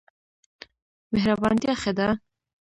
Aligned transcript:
مهربانتیا 1.13 1.73
ښه 1.81 1.91
ده. 1.97 2.07